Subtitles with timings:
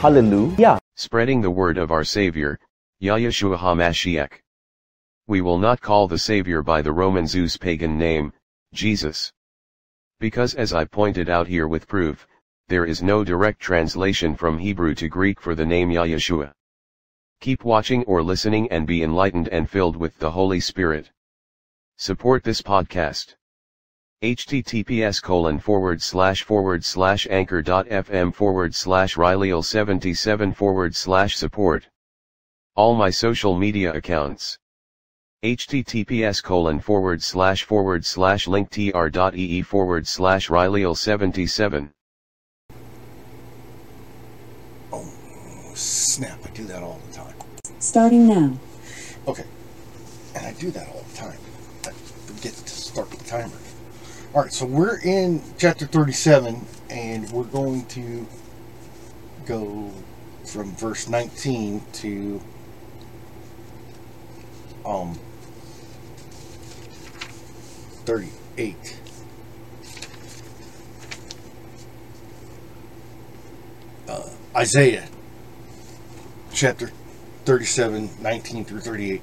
[0.00, 0.78] Hallelujah.
[0.96, 2.58] Spreading the word of our Savior,
[3.02, 4.32] Yahushua HaMashiach.
[5.26, 8.32] We will not call the Savior by the Roman Zeus pagan name,
[8.72, 9.30] Jesus.
[10.18, 12.26] Because as I pointed out here with proof,
[12.68, 16.54] there is no direct translation from Hebrew to Greek for the name Yahushua.
[17.42, 21.10] Keep watching or listening and be enlightened and filled with the Holy Spirit.
[21.98, 23.34] Support this podcast
[24.22, 31.88] https colon forward slash forward slash anchor.fm forward slash Rileyl 77 forward slash support.
[32.76, 34.58] All my social media accounts.
[35.42, 41.90] https colon forward slash forward slash linktr.ee forward slash Rileyl 77.
[44.92, 45.10] Oh,
[45.74, 47.34] snap, I do that all the time.
[47.78, 48.58] Starting now.
[49.26, 49.46] Okay,
[50.34, 51.38] and I do that all the time.
[51.86, 53.56] I forget to start the timer.
[54.32, 58.28] All right, so we're in chapter 37, and we're going to
[59.44, 59.90] go
[60.44, 62.40] from verse 19 to
[64.86, 65.18] um
[68.04, 69.00] 38.
[74.08, 75.08] Uh, Isaiah
[76.52, 76.92] chapter
[77.46, 79.22] 37, 19 through 38.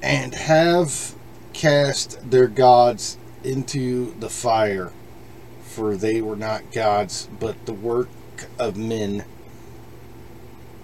[0.00, 1.17] And have
[1.58, 4.92] cast their gods into the fire,
[5.62, 8.08] for they were not gods, but the work
[8.60, 9.24] of men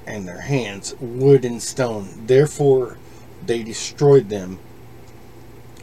[0.05, 2.09] and their hands, wood and stone.
[2.27, 2.99] Therefore
[3.47, 4.59] they destroyed them.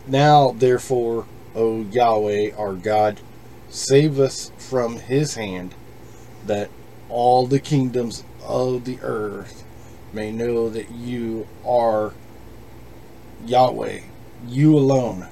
[0.07, 3.21] Now, therefore, O Yahweh our God,
[3.69, 5.73] save us from his hand,
[6.45, 6.69] that
[7.07, 9.63] all the kingdoms of the earth
[10.11, 12.11] may know that you are
[13.45, 14.01] Yahweh,
[14.47, 15.27] you alone.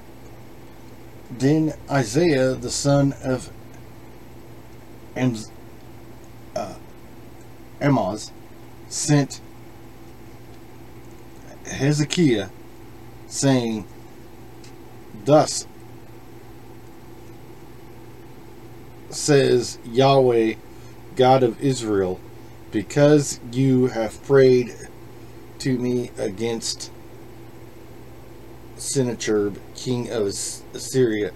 [1.32, 3.50] Then Isaiah, the son of
[5.16, 5.52] Amos,
[6.56, 6.76] uh,
[7.82, 8.32] Amos
[8.88, 9.42] sent
[11.66, 12.50] Hezekiah,
[13.28, 13.86] saying,
[15.26, 15.68] Thus
[19.10, 20.56] says Yahweh,
[21.16, 22.20] God of Israel,
[22.72, 24.74] because you have prayed
[25.60, 26.92] to me against
[28.82, 31.32] Sennacherib, king of Assyria.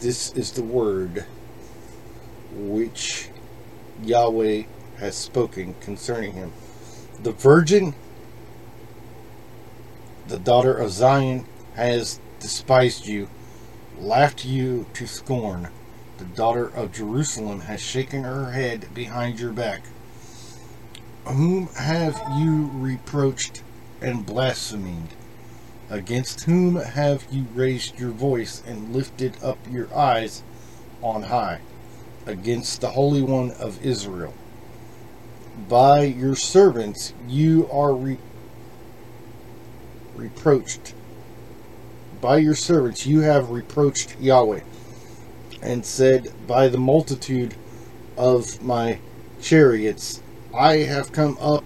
[0.00, 1.24] This is the word
[2.52, 3.28] which
[4.02, 4.62] Yahweh
[4.98, 6.52] has spoken concerning him.
[7.22, 7.94] The virgin,
[10.26, 13.28] the daughter of Zion, has despised you,
[13.98, 15.68] laughed you to scorn.
[16.18, 19.82] The daughter of Jerusalem has shaken her head behind your back.
[21.24, 23.62] Whom have you reproached
[24.00, 25.10] and blasphemed?
[25.90, 30.42] Against whom have you raised your voice and lifted up your eyes
[31.02, 31.60] on high?
[32.26, 34.34] Against the Holy One of Israel.
[35.66, 38.18] By your servants you are re-
[40.14, 40.92] reproached.
[42.20, 44.60] By your servants you have reproached Yahweh,
[45.62, 47.54] and said, By the multitude
[48.18, 48.98] of my
[49.40, 50.20] chariots
[50.54, 51.64] I have come up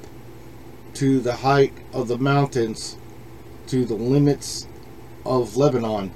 [0.94, 2.98] to the height of the mountains
[3.72, 4.68] to the limits
[5.24, 6.10] of Lebanon.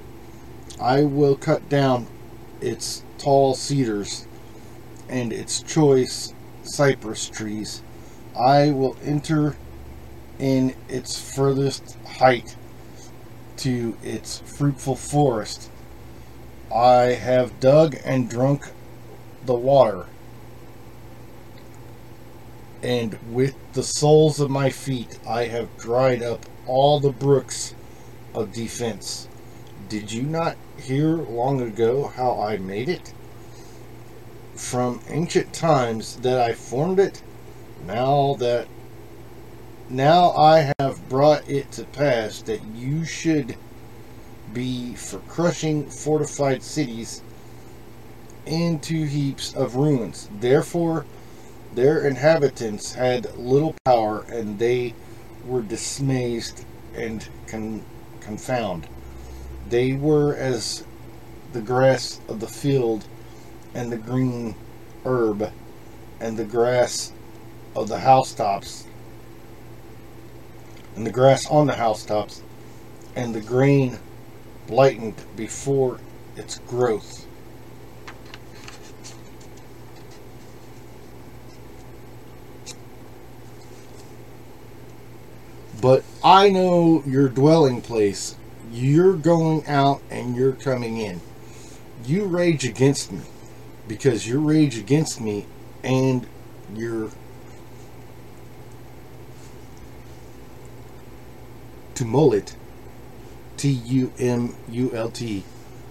[0.79, 2.05] I will cut down
[2.61, 4.27] its tall cedars
[5.09, 7.81] and its choice cypress trees.
[8.39, 9.55] I will enter
[10.37, 12.55] in its furthest height
[13.57, 15.71] to its fruitful forest.
[16.71, 18.69] I have dug and drunk
[19.47, 20.05] the water,
[22.83, 27.73] and with the soles of my feet I have dried up all the brooks
[28.33, 29.27] of defense.
[29.89, 33.13] Did you not hear long ago how I made it?
[34.55, 37.21] From ancient times that I formed it,
[37.85, 38.67] now that
[39.89, 43.55] now I have brought it to pass that you should
[44.53, 47.21] be for crushing fortified cities
[48.45, 50.29] into heaps of ruins.
[50.39, 51.05] Therefore,
[51.73, 54.93] their inhabitants had little power, and they
[55.47, 56.45] were dismayed
[56.95, 57.83] and con-
[58.19, 58.87] confound.
[59.69, 60.83] They were as
[61.53, 63.05] the grass of the field,
[63.73, 64.55] and the green
[65.05, 65.51] herb,
[66.19, 67.13] and the grass
[67.75, 68.85] of the housetops,
[70.95, 72.41] and the grass on the housetops,
[73.15, 73.99] and the grain
[74.67, 75.99] blighted before
[76.35, 77.25] its growth.
[85.79, 88.35] But I know your dwelling place.
[88.69, 91.21] You're going out and you're coming in.
[92.03, 93.21] You rage against me
[93.87, 95.45] because your rage against me
[95.85, 96.27] and
[96.75, 97.11] your
[101.95, 102.57] tumult,
[103.55, 105.45] T U M U L T,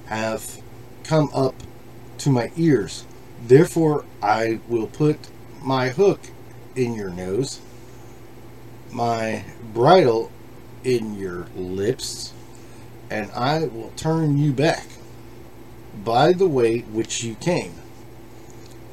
[0.05, 0.61] have
[1.03, 1.55] come up
[2.19, 3.07] to my ears.
[3.47, 5.31] Therefore, I will put
[5.63, 6.21] my hook
[6.75, 7.63] in your nose
[8.93, 10.31] my bridle
[10.85, 12.33] in your lips,
[13.11, 14.87] and I will turn you back
[16.05, 17.75] by the way which you came.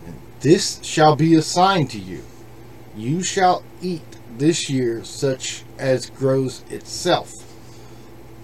[0.06, 2.24] And this shall be a sign to you.
[2.96, 4.02] You shall eat
[4.38, 7.32] this year such as grows itself,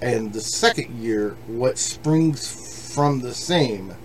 [0.02, 3.96] and the second year what springs from the same.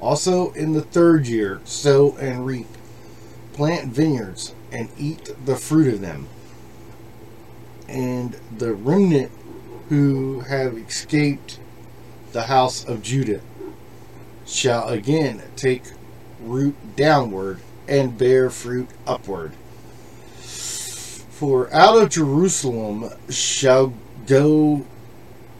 [0.00, 2.68] Also in the third year sow and reap,
[3.52, 6.28] plant vineyards, and eat the fruit of them
[7.88, 9.32] and the remnant
[9.88, 11.58] who have escaped
[12.32, 13.40] the house of Judah
[14.44, 15.82] shall again take
[16.40, 19.52] root downward and bear fruit upward.
[20.36, 23.92] For out of Jerusalem shall
[24.26, 24.86] go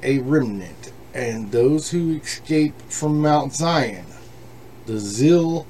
[0.02, 4.06] a remnant, and those who escape from Mount Zion.
[4.86, 5.66] The zeal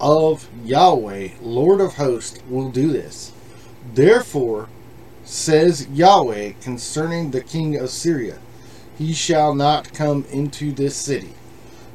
[0.00, 3.32] of Yahweh, Lord of hosts, will do this.
[3.94, 4.68] Therefore,
[5.28, 8.38] says Yahweh concerning the king of Syria
[8.96, 11.34] He shall not come into this city,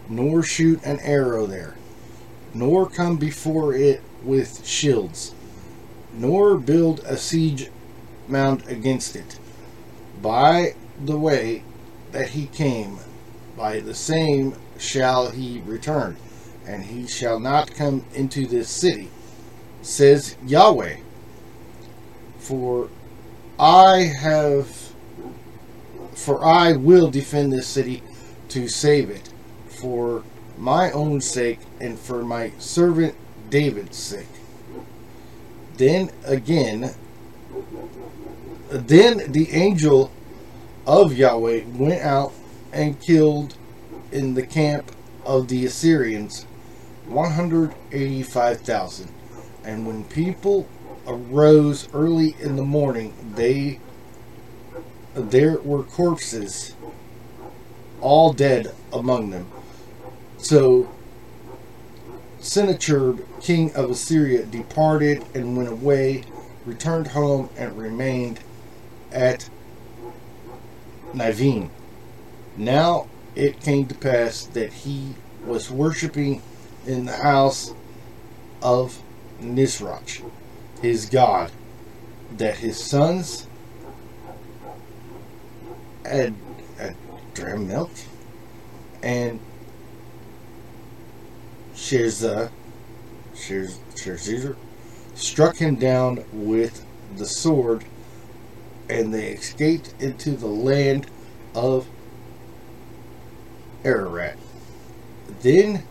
[0.08, 1.74] nor shoot an arrow there,
[2.54, 5.34] nor come before it with shields,
[6.14, 7.72] nor build a siege
[8.28, 9.40] mound against it.
[10.22, 11.64] By the way
[12.12, 13.00] that he came,
[13.58, 16.18] by the same shall he return,
[16.68, 19.10] and he shall not come into this city,
[19.82, 20.98] says Yahweh.
[22.38, 22.90] For
[23.60, 24.68] I have,
[26.14, 28.02] for I will defend this city
[28.50, 29.30] to save it,
[29.68, 30.24] for
[30.58, 33.16] my own sake and for my servant
[33.50, 34.28] David's sake.
[35.78, 36.96] Then again,
[38.70, 40.12] then the angel
[40.86, 42.34] of Yahweh went out
[42.72, 43.56] and killed
[44.12, 44.92] in the camp
[45.26, 46.46] of the Assyrians
[47.08, 49.10] 185,000.
[49.64, 50.68] And when people
[51.08, 53.80] arose early in the morning, they
[55.16, 56.76] there were corpses,
[58.02, 59.48] all dead among them.
[60.38, 60.90] So
[62.40, 66.24] Sennacherib, king of Assyria, departed and went away,
[66.66, 68.40] returned home, and remained
[69.12, 69.50] at
[71.14, 71.70] Niveen.
[72.58, 75.14] Now it came to pass that he
[75.46, 76.42] was worshipping
[76.88, 77.74] in the house
[78.62, 79.00] of
[79.42, 80.24] Nisroch
[80.84, 81.50] his God,
[82.38, 83.48] that his sons
[86.06, 86.36] had,
[86.78, 86.96] had
[87.34, 87.90] dram milk
[89.02, 89.40] and
[91.74, 92.52] Sherza,
[93.34, 94.58] Sherzer,
[95.16, 96.86] struck him down with
[97.16, 97.86] the sword,
[98.90, 101.08] and they escaped into the land
[101.56, 101.88] of
[103.86, 104.38] Ararat.
[105.42, 105.84] Then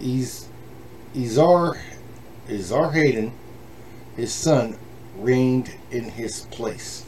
[0.00, 1.78] Izar
[2.48, 3.32] Esarhaddon,
[4.16, 4.78] his son,
[5.16, 7.04] reigned in his place.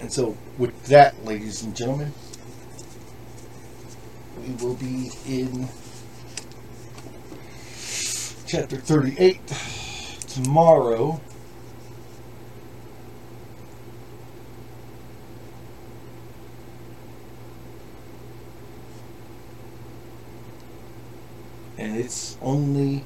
[0.00, 2.12] And so, with that, ladies and gentlemen,
[4.40, 5.68] we will be in
[8.46, 9.46] chapter 38
[10.28, 11.20] tomorrow.
[22.02, 23.04] it's only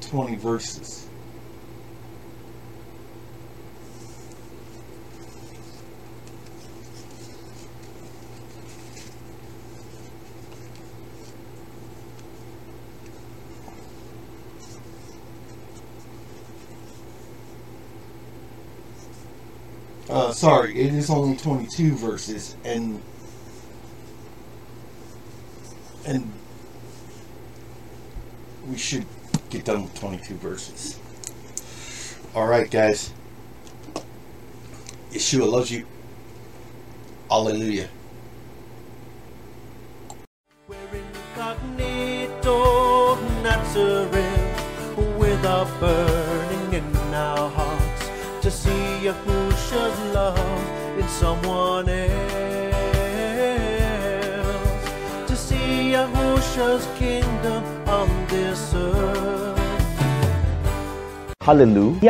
[0.00, 1.06] twenty verses.
[20.08, 23.00] Uh, sorry, it is only 22 verses, and
[26.06, 26.30] and
[28.68, 29.06] we should
[29.48, 30.98] get done with 22 verses.
[32.34, 33.14] All right, guys.
[35.10, 35.86] Yeshua loves you.
[37.30, 37.88] Hallelujah.
[40.68, 43.16] We're incognito
[51.24, 52.10] someone else,
[55.28, 59.58] to see Yahushua's kingdom on this earth.
[61.40, 62.00] Hallelujah